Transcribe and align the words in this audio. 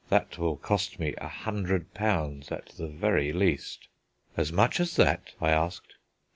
That 0.09 0.39
will 0.39 0.57
cost 0.57 0.97
me 0.99 1.13
a 1.19 1.27
hundred 1.27 1.93
pounds, 1.93 2.51
at 2.51 2.69
the 2.75 2.87
very 2.87 3.31
least." 3.31 3.87
"As 4.35 4.51
much 4.51 4.79
as 4.79 4.95
that?" 4.95 5.33
I 5.39 5.51
asked. 5.51 5.93